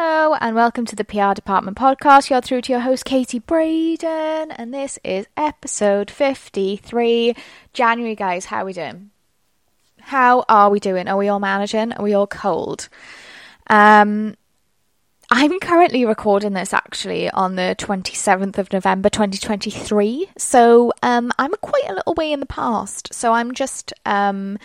[0.00, 2.30] Hello, and welcome to the PR Department podcast.
[2.30, 7.34] You're through to your host, Katie Braden, and this is episode 53.
[7.72, 9.10] January, guys, how are we doing?
[9.98, 11.08] How are we doing?
[11.08, 11.92] Are we all managing?
[11.94, 12.88] Are we all cold?
[13.68, 14.36] Um,
[15.32, 20.28] I'm currently recording this actually on the 27th of November 2023.
[20.38, 23.12] So um, I'm quite a little way in the past.
[23.12, 24.60] So I'm just, um,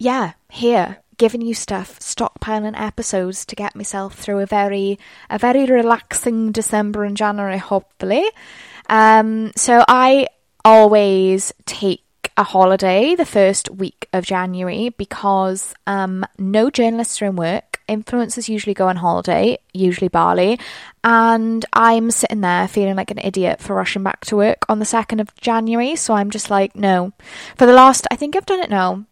[0.00, 4.98] yeah, here giving you stuff, stockpiling episodes to get myself through a very
[5.28, 8.24] a very relaxing December and January, hopefully.
[8.88, 10.28] Um, so I
[10.64, 12.02] always take
[12.36, 17.80] a holiday the first week of January because um, no journalists are in work.
[17.88, 20.60] Influencers usually go on holiday, usually Bali,
[21.02, 24.84] and I'm sitting there feeling like an idiot for rushing back to work on the
[24.84, 25.96] 2nd of January.
[25.96, 27.12] So I'm just like, no.
[27.56, 29.06] For the last, I think I've done it now,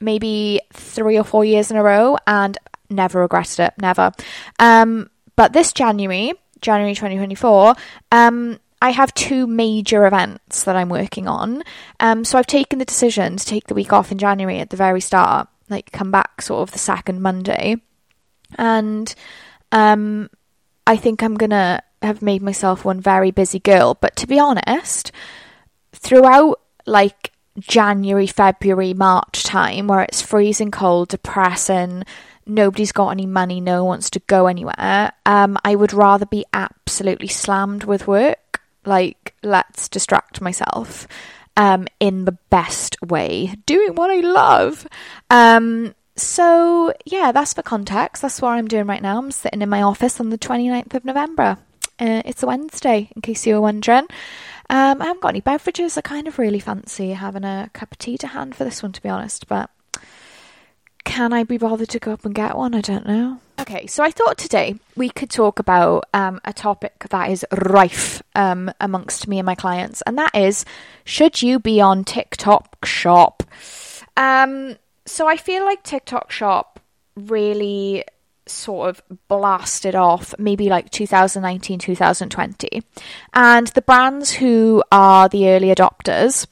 [0.00, 2.56] maybe three or four years in a row and
[2.90, 4.12] never regretted it, never.
[4.58, 7.74] Um, but this January, January 2024,
[8.12, 11.62] um, I have two major events that I'm working on.
[12.00, 14.76] Um, so I've taken the decision to take the week off in January at the
[14.76, 17.76] very start, like come back sort of the second Monday.
[18.56, 19.14] And
[19.72, 20.30] um,
[20.86, 23.94] I think I'm going to have made myself one very busy girl.
[23.94, 25.10] But to be honest,
[25.92, 32.04] throughout like January, February, March time where it's freezing cold, depressing,
[32.46, 36.44] nobody's got any money, no one wants to go anywhere, um, I would rather be
[36.52, 38.62] absolutely slammed with work.
[38.84, 41.08] Like, let's distract myself
[41.56, 44.86] um, in the best way, doing what I love.
[45.30, 48.22] Um, so, yeah, that's for context.
[48.22, 49.18] That's what I'm doing right now.
[49.18, 51.58] I'm sitting in my office on the 29th of November.
[51.98, 54.06] Uh, it's a Wednesday, in case you were wondering.
[54.68, 55.96] Um, I haven't got any beverages.
[55.96, 58.92] I kind of really fancy having a cup of tea to hand for this one,
[58.92, 59.70] to be honest, but
[61.04, 62.74] can I be bothered to go up and get one?
[62.74, 63.40] I don't know.
[63.60, 68.22] Okay, so I thought today we could talk about um, a topic that is rife
[68.34, 70.64] um, amongst me and my clients, and that is
[71.04, 73.44] should you be on TikTok Shop?
[74.16, 74.76] Um,
[75.06, 76.80] so I feel like TikTok Shop
[77.14, 78.04] really
[78.46, 82.82] sort of blasted off maybe like 2019 2020
[83.34, 86.46] and the brands who are the early adopters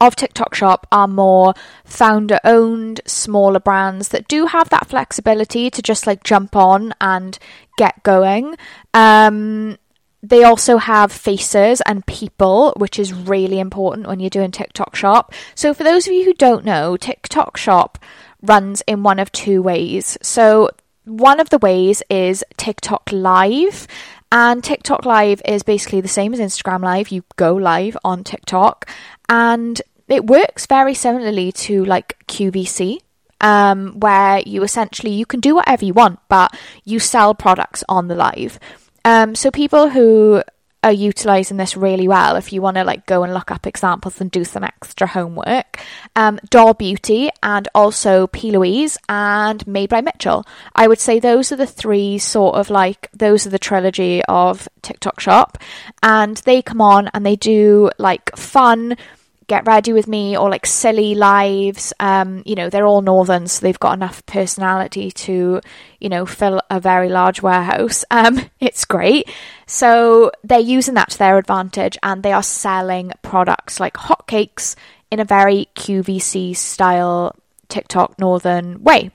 [0.00, 1.54] of TikTok Shop are more
[1.84, 7.38] founder owned, smaller brands that do have that flexibility to just like jump on and
[7.76, 8.56] get going.
[8.92, 9.78] Um,
[10.22, 15.32] they also have faces and people, which is really important when you're doing TikTok Shop.
[15.54, 17.98] So, for those of you who don't know, TikTok Shop
[18.40, 20.16] runs in one of two ways.
[20.22, 20.70] So,
[21.04, 23.86] one of the ways is TikTok Live.
[24.32, 27.10] And TikTok Live is basically the same as Instagram Live.
[27.10, 28.90] You go live on TikTok
[29.28, 32.98] and it works very similarly to like QVC.
[33.40, 38.08] Um, where you essentially you can do whatever you want, but you sell products on
[38.08, 38.58] the live.
[39.04, 40.42] Um, so people who
[40.84, 44.20] are utilizing this really well if you want to like go and look up examples
[44.20, 45.80] and do some extra homework.
[46.14, 48.50] Um, Doll Beauty and also P.
[48.50, 50.44] Louise and Made by Mitchell.
[50.74, 54.68] I would say those are the three sort of like those are the trilogy of
[54.82, 55.56] TikTok Shop,
[56.02, 58.96] and they come on and they do like fun
[59.46, 63.60] get ready with me or like silly lives um you know they're all northern so
[63.60, 65.60] they've got enough personality to
[66.00, 68.04] you know fill a very large warehouse.
[68.14, 69.28] Um it's great.
[69.66, 74.76] So they're using that to their advantage and they are selling products like hotcakes
[75.10, 77.34] in a very qvc style
[77.68, 79.10] tiktok northern way.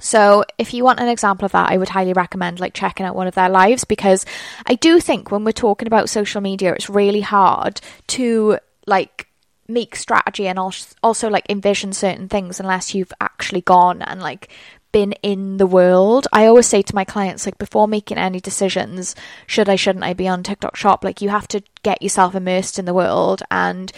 [0.00, 3.16] So if you want an example of that, I would highly recommend like checking out
[3.16, 4.26] one of their lives because
[4.66, 9.26] I do think when we're talking about social media, it's really hard to like
[9.68, 14.48] make strategy and also like envision certain things unless you've actually gone and like
[14.92, 16.26] been in the world.
[16.32, 19.14] I always say to my clients like before making any decisions,
[19.46, 22.78] should I shouldn't I be on TikTok shop, like you have to get yourself immersed
[22.78, 23.92] in the world and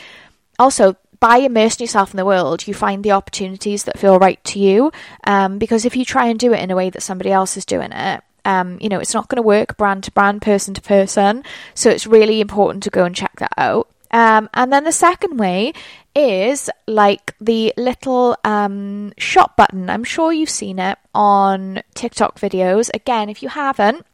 [0.58, 4.58] also by immersing yourself in the world, you find the opportunities that feel right to
[4.58, 4.92] you.
[5.24, 7.64] Um, because if you try and do it in a way that somebody else is
[7.64, 10.80] doing it, um, you know, it's not going to work brand to brand, person to
[10.80, 11.44] person.
[11.74, 13.88] So it's really important to go and check that out.
[14.10, 15.72] Um, and then the second way
[16.14, 19.88] is like the little um, shop button.
[19.90, 22.90] I'm sure you've seen it on TikTok videos.
[22.94, 24.04] Again, if you haven't,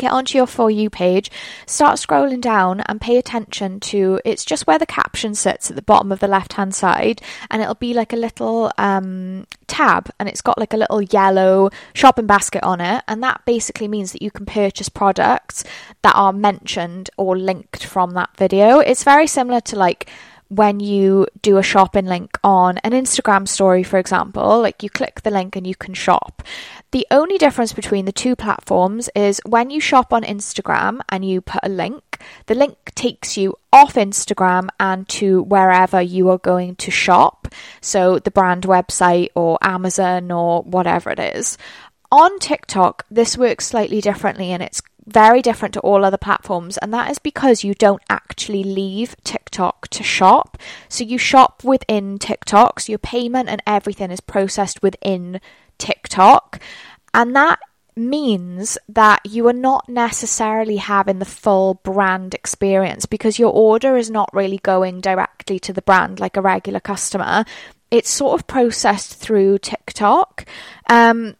[0.00, 1.30] get onto your For You page,
[1.66, 5.82] start scrolling down and pay attention to it's just where the caption sits at the
[5.82, 7.20] bottom of the left hand side,
[7.50, 11.70] and it'll be like a little um, tab and it's got like a little yellow
[11.92, 15.64] shopping basket on it, and that basically means that you can purchase products
[16.02, 18.78] that are mentioned or linked from that video.
[18.78, 20.08] It's very similar to like
[20.50, 25.22] when you do a shopping link on an Instagram story, for example, like you click
[25.22, 26.42] the link and you can shop.
[26.90, 31.40] The only difference between the two platforms is when you shop on Instagram and you
[31.40, 36.74] put a link, the link takes you off Instagram and to wherever you are going
[36.76, 37.46] to shop.
[37.80, 41.58] So the brand website or Amazon or whatever it is.
[42.12, 46.92] On TikTok, this works slightly differently and it's very different to all other platforms, and
[46.94, 50.58] that is because you don't actually leave TikTok to shop.
[50.88, 55.40] So you shop within TikTok, so your payment and everything is processed within
[55.78, 56.60] TikTok,
[57.14, 57.58] and that
[57.96, 64.10] means that you are not necessarily having the full brand experience because your order is
[64.10, 67.44] not really going directly to the brand like a regular customer.
[67.90, 70.46] It's sort of processed through TikTok.
[70.88, 71.36] Um,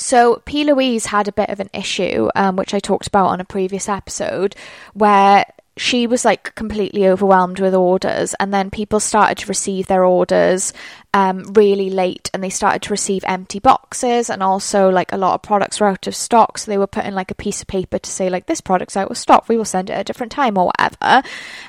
[0.00, 0.64] so P.
[0.64, 3.88] Louise had a bit of an issue, um, which I talked about on a previous
[3.88, 4.56] episode,
[4.94, 5.44] where
[5.76, 10.72] she was like completely overwhelmed with orders, and then people started to receive their orders
[11.12, 15.34] um, really late, and they started to receive empty boxes, and also like a lot
[15.34, 17.98] of products were out of stock, so they were putting like a piece of paper
[17.98, 20.32] to say like this product's out of stock, we will send it at a different
[20.32, 21.22] time or whatever.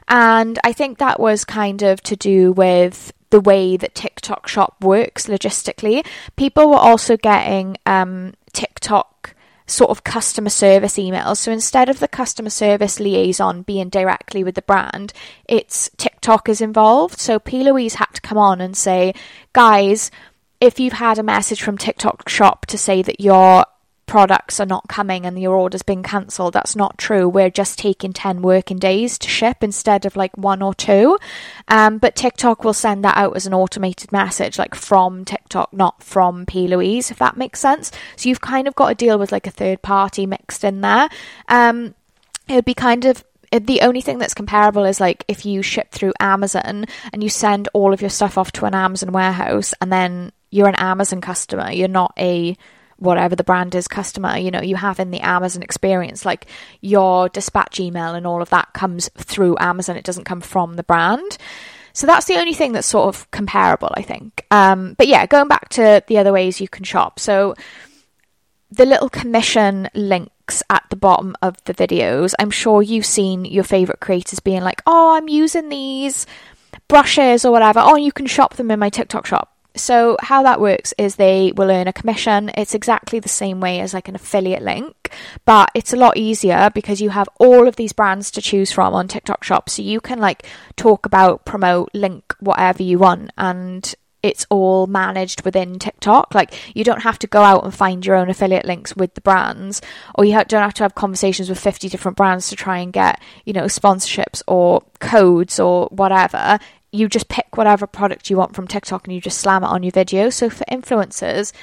[0.07, 4.75] And I think that was kind of to do with the way that TikTok Shop
[4.81, 6.05] works logistically.
[6.35, 9.35] People were also getting um, TikTok
[9.65, 11.37] sort of customer service emails.
[11.37, 15.13] So instead of the customer service liaison being directly with the brand,
[15.47, 17.19] it's TikTok is involved.
[17.19, 17.63] So P.
[17.63, 19.13] Louise had to come on and say,
[19.53, 20.11] guys,
[20.59, 23.65] if you've had a message from TikTok Shop to say that your
[24.11, 26.53] products are not coming and your order's been cancelled.
[26.53, 27.29] That's not true.
[27.29, 31.17] We're just taking 10 working days to ship instead of like one or two.
[31.69, 36.03] Um, but TikTok will send that out as an automated message, like from TikTok, not
[36.03, 36.67] from P.
[36.67, 37.89] Louise, if that makes sense.
[38.17, 41.07] So you've kind of got to deal with like a third party mixed in there.
[41.47, 41.95] Um,
[42.49, 45.93] it would be kind of the only thing that's comparable is like if you ship
[45.93, 49.89] through Amazon and you send all of your stuff off to an Amazon warehouse and
[49.89, 52.57] then you're an Amazon customer, you're not a
[53.01, 56.45] whatever the brand is customer you know you have in the amazon experience like
[56.81, 59.97] your dispatch email and all of that comes through amazon.
[59.97, 61.37] It doesn't come from the brand.
[61.93, 64.45] So that's the only thing that's sort of comparable i think.
[64.51, 67.19] Um, but yeah going back to the other ways you can shop.
[67.19, 67.55] So
[68.69, 73.63] the little commission links at the bottom of the videos i'm sure you've seen your
[73.63, 76.25] favorite creators being like oh i'm using these
[76.87, 77.81] brushes or whatever.
[77.81, 81.53] Oh you can shop them in my tiktok shop so, how that works is they
[81.55, 82.51] will earn a commission.
[82.57, 85.13] It's exactly the same way as like an affiliate link,
[85.45, 88.93] but it's a lot easier because you have all of these brands to choose from
[88.93, 89.69] on TikTok Shop.
[89.69, 90.45] So, you can like
[90.75, 96.35] talk about, promote, link, whatever you want, and it's all managed within TikTok.
[96.35, 99.21] Like you don't have to go out and find your own affiliate links with the
[99.21, 99.81] brands,
[100.15, 103.21] or you don't have to have conversations with 50 different brands to try and get,
[103.45, 106.59] you know, sponsorships or codes or whatever
[106.91, 109.83] you just pick whatever product you want from TikTok and you just slam it on
[109.83, 110.29] your video.
[110.29, 111.53] So for influencers,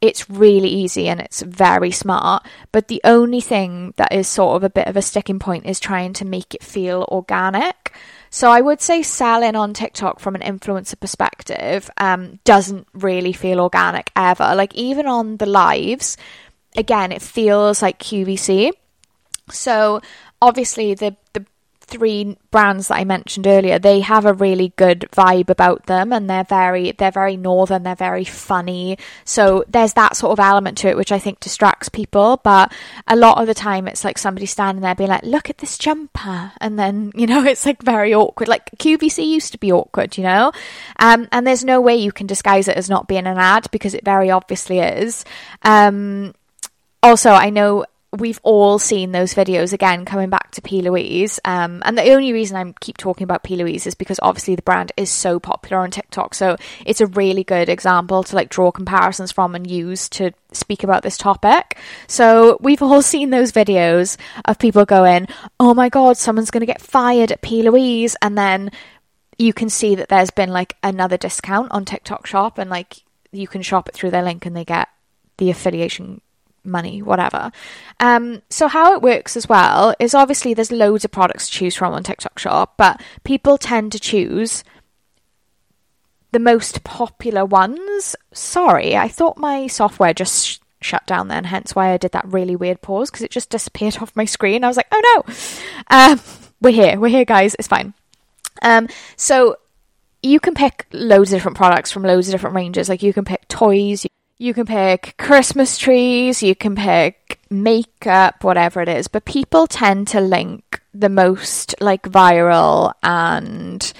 [0.00, 2.44] it's really easy and it's very smart.
[2.72, 5.78] But the only thing that is sort of a bit of a sticking point is
[5.78, 7.94] trying to make it feel organic.
[8.28, 13.60] So I would say selling on TikTok from an influencer perspective um, doesn't really feel
[13.60, 14.54] organic ever.
[14.54, 16.16] Like even on the lives,
[16.76, 18.72] again, it feels like QVC.
[19.50, 20.00] So
[20.40, 21.46] obviously the the
[21.92, 26.28] three brands that I mentioned earlier, they have a really good vibe about them and
[26.28, 28.98] they're very they're very northern, they're very funny.
[29.24, 32.72] So there's that sort of element to it which I think distracts people, but
[33.06, 35.78] a lot of the time it's like somebody standing there being like, "Look at this
[35.78, 38.48] jumper." And then, you know, it's like very awkward.
[38.48, 40.52] Like QVC used to be awkward, you know?
[40.98, 43.94] Um, and there's no way you can disguise it as not being an ad because
[43.94, 45.24] it very obviously is.
[45.62, 46.34] Um,
[47.02, 47.84] also, I know
[48.18, 50.82] we've all seen those videos again coming back to P.
[50.82, 51.40] Louise.
[51.46, 53.56] Um, and the only reason I keep talking about P.
[53.56, 56.34] Louise is because obviously the brand is so popular on TikTok.
[56.34, 60.84] So it's a really good example to like draw comparisons from and use to speak
[60.84, 61.78] about this topic.
[62.06, 65.26] So we've all seen those videos of people going,
[65.58, 67.62] Oh my God, someone's going to get fired at P.
[67.62, 68.14] Louise.
[68.20, 68.70] And then
[69.38, 73.48] you can see that there's been like another discount on TikTok shop and like you
[73.48, 74.88] can shop it through their link and they get
[75.38, 76.20] the affiliation
[76.64, 77.52] money, whatever.
[78.00, 81.74] Um, so how it works as well is obviously there's loads of products to choose
[81.74, 84.64] from on TikTok Shop, but people tend to choose
[86.32, 88.16] the most popular ones.
[88.32, 92.26] Sorry, I thought my software just sh- shut down then, hence why I did that
[92.26, 94.64] really weird pause because it just disappeared off my screen.
[94.64, 95.34] I was like, oh no,
[95.96, 96.20] um,
[96.60, 97.94] we're here, we're here, guys, it's fine.
[98.62, 99.56] Um, so
[100.22, 102.88] you can pick loads of different products from loads of different ranges.
[102.88, 104.06] Like you can pick toys.
[104.42, 110.08] You can pick Christmas trees, you can pick makeup, whatever it is, but people tend
[110.08, 113.92] to link the most like viral and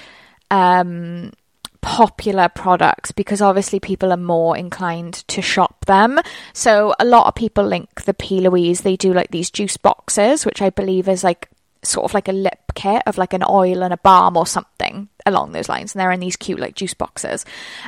[0.51, 1.31] um,
[1.79, 6.19] popular products because obviously people are more inclined to shop them.
[6.51, 8.41] So a lot of people link the P.
[8.41, 8.81] Louise.
[8.81, 11.47] They do like these juice boxes, which I believe is like
[11.83, 15.07] sort of like a lip kit of like an oil and a balm or something
[15.25, 15.93] along those lines.
[15.93, 17.45] And they're in these cute like juice boxes.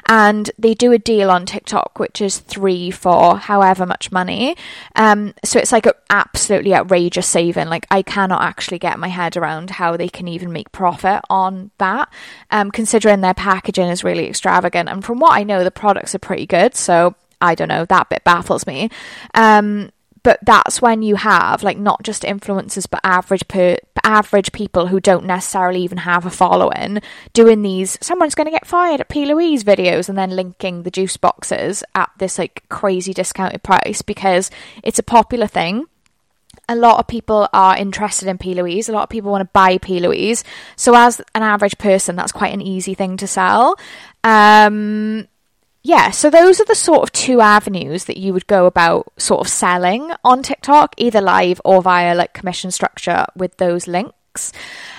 [0.07, 4.55] And they do a deal on TikTok, which is three for however much money.
[4.95, 7.67] Um, so it's like an absolutely outrageous saving.
[7.67, 11.71] Like I cannot actually get my head around how they can even make profit on
[11.77, 12.11] that,
[12.51, 14.89] um, considering their packaging is really extravagant.
[14.89, 16.75] And from what I know, the products are pretty good.
[16.75, 18.89] So I don't know, that bit baffles me.
[19.33, 19.91] Um,
[20.23, 24.99] but that's when you have like not just influencers but average per average people who
[24.99, 27.01] don't necessarily even have a following
[27.33, 30.91] doing these someone's going to get fired at P Louise videos and then linking the
[30.91, 34.51] juice boxes at this like crazy discounted price because
[34.83, 35.87] it's a popular thing
[36.67, 38.53] a lot of people are interested in P.
[38.53, 38.89] Louise.
[38.89, 39.99] A lot of people want to buy P.
[39.99, 40.43] Louise.
[40.75, 43.75] So, as an average person, that's quite an easy thing to sell.
[44.23, 45.27] Um,
[45.85, 49.41] yeah, so those are the sort of two avenues that you would go about sort
[49.41, 54.51] of selling on TikTok, either live or via like commission structure with those links.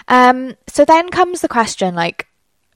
[0.06, 2.28] Um, so then comes the question like,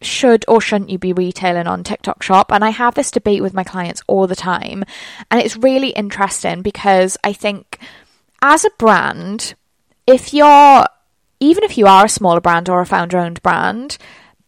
[0.02, 2.50] should or shouldn't you be retailing on TikTok shop?
[2.50, 4.82] And I have this debate with my clients all the time.
[5.30, 7.78] And it's really interesting because I think
[8.42, 9.54] as a brand,
[10.08, 10.84] if you're,
[11.38, 13.98] even if you are a smaller brand or a founder owned brand,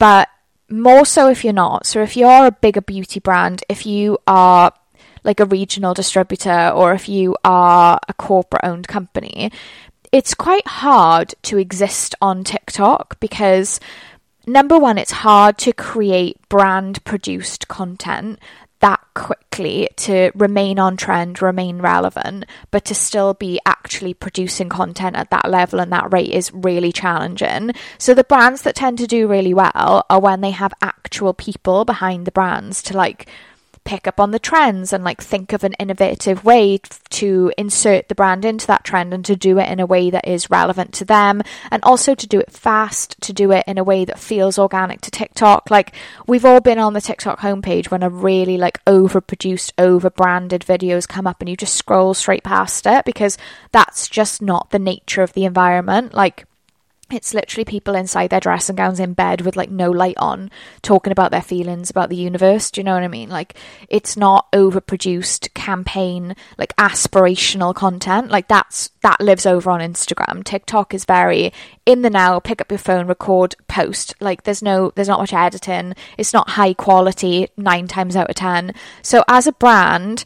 [0.00, 0.28] but
[0.73, 1.87] more so if you're not.
[1.87, 4.73] So if you're a bigger beauty brand, if you are
[5.25, 9.52] like a regional distributor or if you are a corporate owned company,
[10.11, 13.81] it's quite hard to exist on TikTok because
[14.47, 18.38] number one, it's hard to create brand produced content
[18.83, 25.17] that quickly to remain on trend, remain relevant, but to still be actually producing content
[25.17, 27.71] at that level and that rate is really challenging.
[27.97, 31.85] So the brands that tend to do really well are when they have actual people
[31.85, 33.29] behind the brands to like
[33.85, 36.79] pick up on the trends and like think of an innovative way
[37.11, 40.27] to insert the brand into that trend and to do it in a way that
[40.27, 43.85] is relevant to them and also to do it fast, to do it in a
[43.85, 45.71] way that feels organic to TikTok.
[45.71, 45.95] Like
[46.27, 51.09] we've all been on the TikTok homepage when a really like overproduced, over branded videos
[51.09, 53.37] come up and you just scroll straight past it because
[53.73, 56.15] that's just not the nature of the environment.
[56.15, 56.47] Like
[57.12, 60.50] it's literally people inside their dressing gowns in bed with like no light on
[60.83, 63.28] talking about their feelings about the universe do you know what i mean?
[63.28, 63.57] Like
[63.88, 68.31] it's not overproduced campaign like aspirational content.
[68.31, 70.45] Like that's that lives over on instagram.
[70.45, 71.52] Tiktok is very
[71.87, 74.14] in the now pick up your phone record post.
[74.21, 75.95] Like there's no there's not much editing.
[76.19, 80.25] It's not high quality 9 times out of 10 so as a brand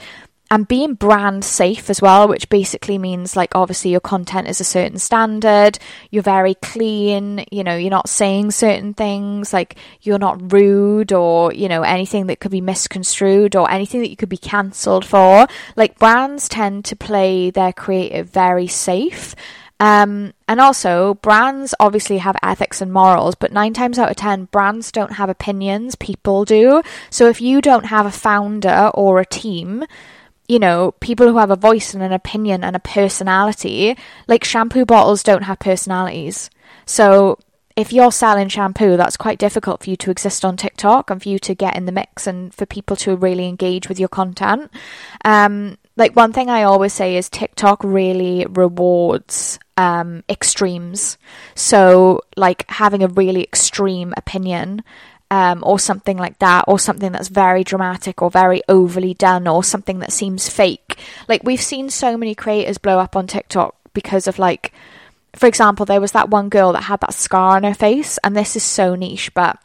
[0.50, 4.64] and being brand safe as well, which basically means like obviously your content is a
[4.64, 5.78] certain standard,
[6.10, 11.52] you're very clean, you know, you're not saying certain things, like you're not rude or,
[11.52, 15.48] you know, anything that could be misconstrued or anything that you could be cancelled for.
[15.74, 19.34] Like brands tend to play their creative very safe.
[19.78, 24.46] Um, and also, brands obviously have ethics and morals, but nine times out of ten,
[24.46, 26.82] brands don't have opinions, people do.
[27.10, 29.84] So if you don't have a founder or a team,
[30.48, 33.96] you know, people who have a voice and an opinion and a personality,
[34.28, 36.50] like shampoo bottles don't have personalities.
[36.84, 37.38] So
[37.76, 41.28] if you're selling shampoo, that's quite difficult for you to exist on TikTok and for
[41.28, 44.70] you to get in the mix and for people to really engage with your content.
[45.24, 51.18] Um, like one thing I always say is TikTok really rewards um, extremes.
[51.54, 54.82] So, like having a really extreme opinion
[55.30, 59.64] um, or something like that, or something that's very dramatic or very overly done, or
[59.64, 60.98] something that seems fake.
[61.28, 64.72] Like, we've seen so many creators blow up on TikTok because of, like,
[65.34, 68.36] for example, there was that one girl that had that scar on her face, and
[68.36, 69.58] this is so niche, but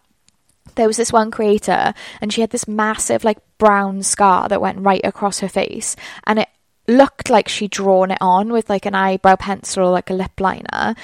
[0.75, 4.79] there was this one creator, and she had this massive, like, brown scar that went
[4.79, 6.49] right across her face, and it
[6.87, 10.39] looked like she'd drawn it on with, like, an eyebrow pencil or, like, a lip
[10.39, 10.95] liner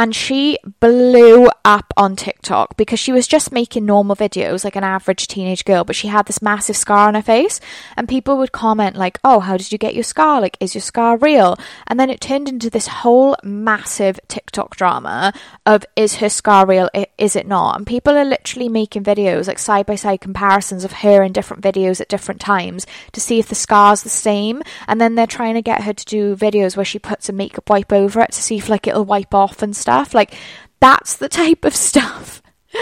[0.00, 4.84] and she blew up on TikTok because she was just making normal videos like an
[4.84, 7.60] average teenage girl, but she had this massive scar on her face,
[7.96, 10.40] and people would comment like, "Oh, how did you get your scar?
[10.40, 15.32] Like, is your scar real?" And then it turned into this whole massive TikTok drama
[15.66, 16.88] of is her scar real?
[17.18, 17.76] Is it not?
[17.76, 21.62] And people are literally making videos like side by side comparisons of her in different
[21.62, 25.54] videos at different times to see if the scar's the same, and then they're trying
[25.54, 28.42] to get her to do videos where she puts a makeup wipe over it to
[28.42, 30.14] see if like it'll wipe off and stuff.
[30.14, 30.34] Like,
[30.80, 32.42] that's the type of stuff.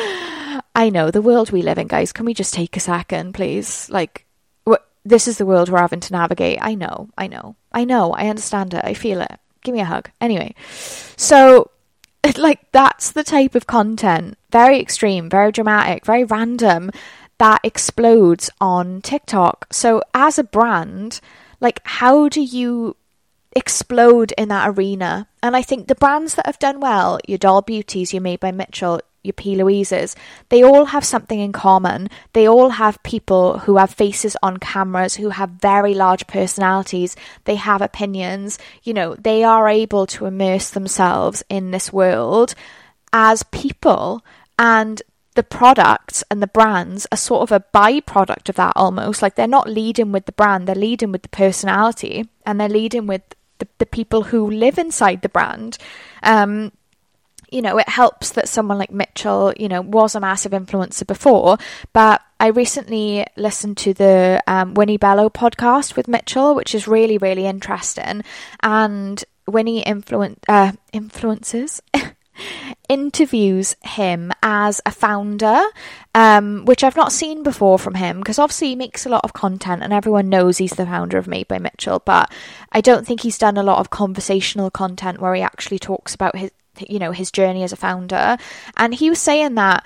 [0.74, 2.12] I know the world we live in, guys.
[2.12, 3.90] Can we just take a second, please?
[3.90, 4.24] Like,
[4.68, 6.58] wh- this is the world we're having to navigate.
[6.60, 9.38] I know, I know, I know, I understand it, I feel it.
[9.62, 10.10] Give me a hug.
[10.20, 10.54] Anyway,
[11.16, 11.70] so
[12.36, 16.90] like that's the type of content, very extreme, very dramatic, very random,
[17.38, 19.66] that explodes on TikTok.
[19.70, 21.20] So as a brand,
[21.60, 22.96] like how do you
[23.58, 25.28] explode in that arena?
[25.42, 28.52] And I think the brands that have done well, your Doll Beauties, your Made by
[28.52, 29.56] Mitchell, your P.
[29.56, 30.16] Louise's,
[30.48, 32.08] they all have something in common.
[32.32, 37.16] They all have people who have faces on cameras, who have very large personalities.
[37.44, 38.58] They have opinions.
[38.82, 42.54] You know, they are able to immerse themselves in this world
[43.12, 44.24] as people.
[44.58, 45.02] And
[45.38, 49.22] the products and the brands are sort of a byproduct of that almost.
[49.22, 53.06] Like they're not leading with the brand, they're leading with the personality and they're leading
[53.06, 53.22] with
[53.58, 55.78] the, the people who live inside the brand.
[56.22, 56.72] Um,
[57.50, 61.56] you know, it helps that someone like Mitchell, you know, was a massive influencer before,
[61.92, 67.16] but I recently listened to the um, Winnie Bello podcast with Mitchell, which is really,
[67.18, 68.22] really interesting.
[68.62, 71.80] And Winnie influen- uh, influences.
[72.88, 75.62] interviews him as a founder,
[76.14, 79.32] um, which I've not seen before from him because obviously he makes a lot of
[79.32, 82.32] content and everyone knows he's the founder of Made by Mitchell, but
[82.72, 86.36] I don't think he's done a lot of conversational content where he actually talks about
[86.36, 86.50] his
[86.88, 88.36] you know his journey as a founder.
[88.76, 89.84] And he was saying that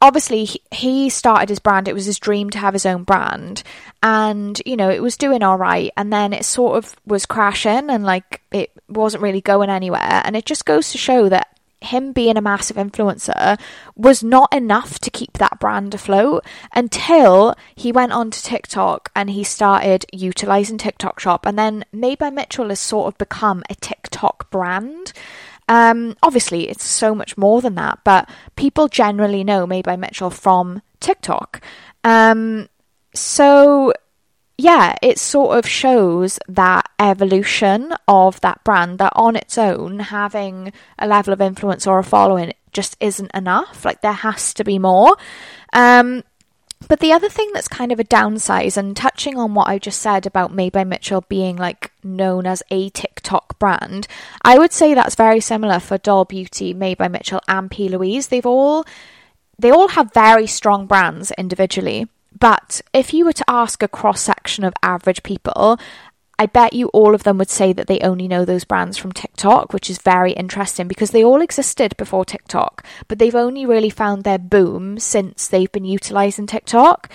[0.00, 3.62] obviously he started his brand it was his dream to have his own brand
[4.02, 7.88] and you know it was doing all right and then it sort of was crashing
[7.88, 11.53] and like it wasn't really going anywhere and it just goes to show that
[11.84, 13.58] him being a massive influencer
[13.94, 19.30] was not enough to keep that brand afloat until he went on to TikTok and
[19.30, 21.46] he started utilizing TikTok Shop.
[21.46, 25.12] And then Made by Mitchell has sort of become a TikTok brand.
[25.68, 30.30] Um, obviously, it's so much more than that, but people generally know Made by Mitchell
[30.30, 31.62] from TikTok.
[32.02, 32.68] Um,
[33.14, 33.92] so
[34.56, 40.72] yeah, it sort of shows that evolution of that brand that on its own, having
[40.98, 43.84] a level of influence or a following just isn't enough.
[43.84, 45.16] Like, there has to be more.
[45.72, 46.22] Um,
[46.88, 50.00] but the other thing that's kind of a downside, and touching on what I just
[50.00, 54.06] said about Made by Mitchell being like known as a TikTok brand,
[54.42, 57.88] I would say that's very similar for Doll Beauty, Made by Mitchell, and P.
[57.88, 58.28] Louise.
[58.28, 58.84] They've all
[59.58, 64.20] they all have very strong brands individually, but if you were to ask a cross
[64.20, 65.78] section of average people,
[66.38, 69.12] I bet you all of them would say that they only know those brands from
[69.12, 73.90] TikTok, which is very interesting because they all existed before TikTok, but they've only really
[73.90, 77.10] found their boom since they've been utilizing TikTok.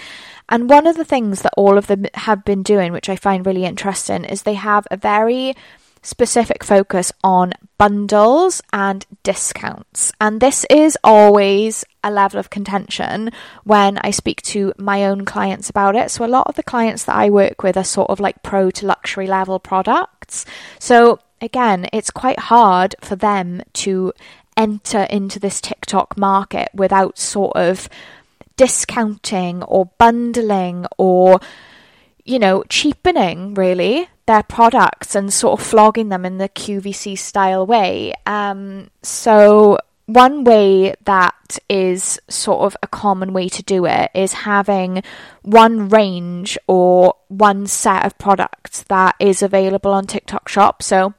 [0.47, 3.45] And one of the things that all of them have been doing, which I find
[3.45, 5.53] really interesting, is they have a very
[6.01, 10.11] specific focus on bundles and discounts.
[10.21, 13.31] And this is always a level of contention
[13.63, 16.11] when I speak to my own clients about it.
[16.11, 18.71] So, a lot of the clients that I work with are sort of like pro
[18.71, 20.45] to luxury level products.
[20.79, 24.13] So, again, it's quite hard for them to
[24.57, 27.89] enter into this TikTok market without sort of
[28.57, 31.39] discounting or bundling or
[32.29, 37.65] you know, cheapening really their products and sort of flogging them in the QVC style
[37.65, 38.13] way.
[38.27, 44.33] Um, so, one way that is sort of a common way to do it is
[44.33, 45.03] having
[45.43, 50.81] one range or one set of products that is available on TikTok Shop.
[50.81, 51.13] So,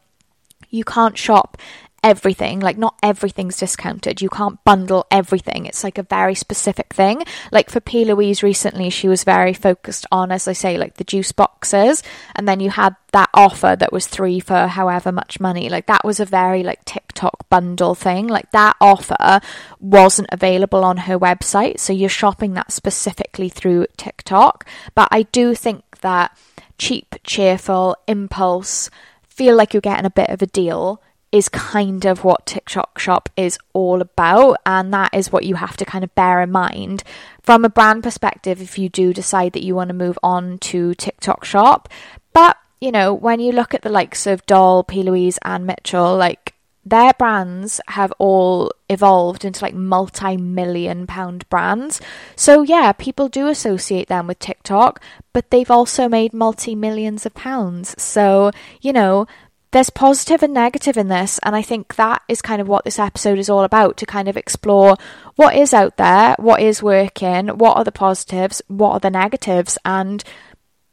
[0.70, 1.56] you can't shop
[2.02, 2.60] everything.
[2.60, 4.20] Like, not everything's discounted.
[4.20, 5.66] You can't bundle everything.
[5.66, 7.24] It's like a very specific thing.
[7.52, 8.04] Like, for P.
[8.04, 12.02] Louise recently, she was very focused on, as I say, like the juice boxes.
[12.34, 15.68] And then you had that offer that was three for however much money.
[15.68, 18.26] Like, that was a very, like, TikTok bundle thing.
[18.26, 19.40] Like, that offer
[19.78, 21.80] wasn't available on her website.
[21.80, 24.66] So you're shopping that specifically through TikTok.
[24.94, 26.36] But I do think that
[26.78, 28.90] cheap, cheerful, impulse,
[29.28, 33.28] feel like you're getting a bit of a deal is kind of what TikTok Shop
[33.36, 34.58] is all about.
[34.66, 37.02] And that is what you have to kind of bear in mind
[37.42, 40.94] from a brand perspective if you do decide that you want to move on to
[40.94, 41.88] TikTok Shop.
[42.32, 45.02] But, you know, when you look at the likes of Doll, P.
[45.02, 52.00] Louise, and Mitchell, like their brands have all evolved into like multi million pound brands.
[52.34, 55.00] So, yeah, people do associate them with TikTok,
[55.32, 57.94] but they've also made multi millions of pounds.
[58.02, 59.26] So, you know,
[59.72, 62.98] there's positive and negative in this, and I think that is kind of what this
[62.98, 64.96] episode is all about to kind of explore
[65.36, 69.78] what is out there, what is working, what are the positives, what are the negatives,
[69.84, 70.24] and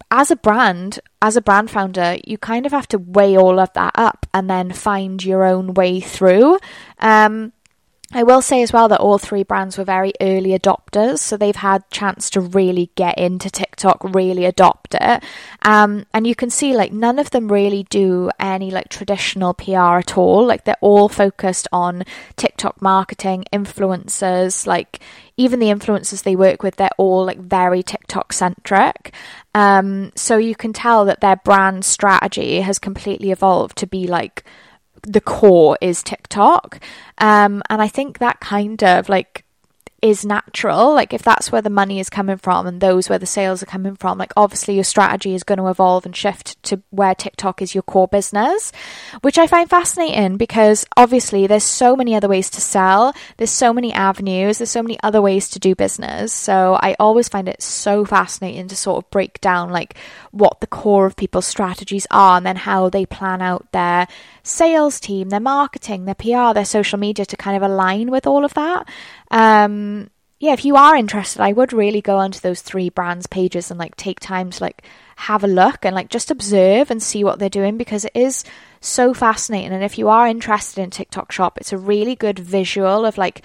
[0.10, 3.74] as a brand, as a brand founder, you kind of have to weigh all of
[3.74, 6.58] that up and then find your own way through.
[7.00, 7.52] Um,
[8.14, 11.54] I will say as well that all three brands were very early adopters, so they've
[11.54, 15.24] had chance to really get into TikTok, really adopt it.
[15.64, 19.98] Um, and you can see like none of them really do any like traditional PR
[19.98, 20.46] at all.
[20.46, 22.04] Like they're all focused on
[22.38, 25.02] TikTok marketing, influencers, like
[25.36, 29.14] even the influencers they work with, they're all like very TikTok centric.
[29.54, 34.46] Um, so you can tell that their brand strategy has completely evolved to be like
[35.04, 36.80] the core is TikTok.
[37.18, 39.44] Um, and I think that kind of like
[40.02, 40.94] is natural.
[40.94, 43.68] Like if that's where the money is coming from and those where the sales are
[43.68, 47.62] coming from, like obviously your strategy is going to evolve and shift to where TikTok
[47.62, 48.72] is your core business,
[49.22, 53.14] which I find fascinating because obviously there's so many other ways to sell.
[53.38, 54.60] There's so many avenues.
[54.60, 56.32] There's so many other ways to do business.
[56.32, 59.96] So I always find it so fascinating to sort of break down like
[60.32, 64.08] what the core of people's strategies are and then how they plan out their
[64.44, 68.46] sales team, their marketing, their PR, their social media to kind of align with all
[68.46, 68.88] of that.
[69.32, 70.10] Um,
[70.40, 73.80] yeah, if you are interested, I would really go onto those three brands pages and
[73.80, 74.84] like take time to like
[75.16, 78.44] have a look and like just observe and see what they're doing because it is
[78.80, 79.72] so fascinating.
[79.72, 83.44] And if you are interested in TikTok Shop, it's a really good visual of like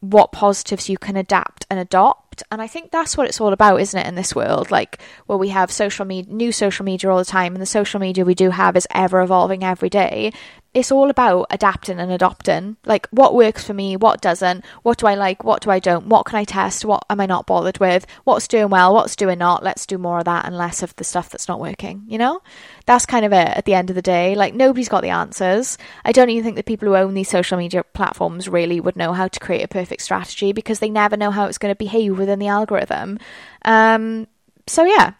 [0.00, 2.27] what positives you can adapt and adopt.
[2.50, 4.70] And I think that's what it's all about, isn't it, in this world?
[4.70, 8.00] Like where we have social media, new social media all the time, and the social
[8.00, 10.32] media we do have is ever evolving every day
[10.74, 12.76] it's all about adapting and adopting.
[12.84, 16.06] Like what works for me, what doesn't, what do I like, what do I don't,
[16.06, 19.38] what can I test, what am I not bothered with, what's doing well, what's doing
[19.38, 19.64] not.
[19.64, 22.42] Let's do more of that and less of the stuff that's not working, you know?
[22.86, 24.34] That's kind of it at the end of the day.
[24.34, 25.78] Like nobody's got the answers.
[26.04, 29.12] I don't even think the people who own these social media platforms really would know
[29.14, 32.18] how to create a perfect strategy because they never know how it's going to behave
[32.28, 33.18] within the algorithm.
[33.64, 34.26] Um,
[34.66, 35.14] so yeah,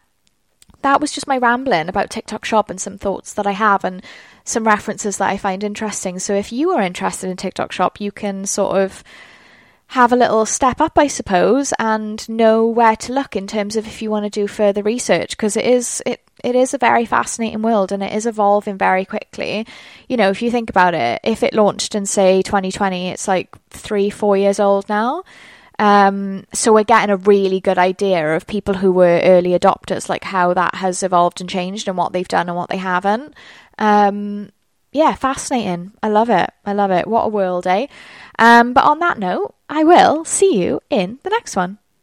[0.82, 4.04] that was just my rambling about TikTok Shop and some thoughts that I have and
[4.44, 6.18] some references that I find interesting.
[6.18, 9.02] So if you are interested in TikTok Shop, you can sort of
[9.88, 13.86] have a little step up, I suppose, and know where to look in terms of
[13.86, 17.04] if you want to do further research because it is it it is a very
[17.04, 19.66] fascinating world and it is evolving very quickly.
[20.08, 23.56] You know, if you think about it, if it launched in say 2020, it's like
[23.70, 25.24] three, four years old now.
[25.78, 30.24] Um, so we're getting a really good idea of people who were early adopters, like
[30.24, 33.34] how that has evolved and changed and what they've done and what they haven't.
[33.78, 34.50] Um,
[34.92, 35.92] yeah, fascinating.
[36.02, 36.50] I love it.
[36.64, 37.06] I love it.
[37.06, 37.86] What a world, eh?
[38.38, 41.78] Um, but on that note, I will see you in the next one.